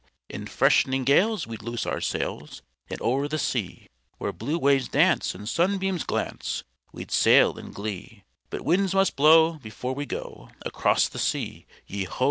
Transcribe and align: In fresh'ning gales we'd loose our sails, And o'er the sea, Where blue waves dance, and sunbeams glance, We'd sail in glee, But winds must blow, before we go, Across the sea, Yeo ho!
In 0.29 0.47
fresh'ning 0.47 1.05
gales 1.05 1.45
we'd 1.45 1.61
loose 1.61 1.85
our 1.85 2.01
sails, 2.01 2.63
And 2.89 2.99
o'er 3.03 3.27
the 3.27 3.37
sea, 3.37 3.87
Where 4.17 4.33
blue 4.33 4.57
waves 4.57 4.87
dance, 4.89 5.35
and 5.35 5.47
sunbeams 5.47 6.03
glance, 6.05 6.63
We'd 6.91 7.11
sail 7.11 7.55
in 7.59 7.71
glee, 7.71 8.23
But 8.49 8.65
winds 8.65 8.95
must 8.95 9.15
blow, 9.15 9.59
before 9.59 9.93
we 9.93 10.07
go, 10.07 10.49
Across 10.65 11.09
the 11.09 11.19
sea, 11.19 11.67
Yeo 11.85 12.09
ho! 12.09 12.19